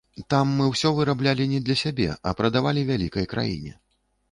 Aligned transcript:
Там 0.33 0.53
мы 0.61 0.65
ўсё 0.69 0.91
выраблялі 0.99 1.47
не 1.53 1.59
для 1.67 1.77
сябе, 1.83 2.09
а 2.31 2.35
прадавалі 2.41 2.87
вялікай 2.91 3.31
краіне. 3.37 3.79